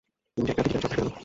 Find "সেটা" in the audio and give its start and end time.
0.95-1.05